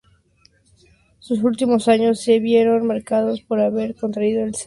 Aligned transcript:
Sus 1.19 1.43
últimos 1.43 1.87
años 1.87 2.19
se 2.21 2.39
vieron 2.39 2.87
marcados 2.87 3.41
por 3.41 3.59
haber 3.59 3.93
contraído 3.93 4.43
el 4.43 4.55
sida. 4.55 4.59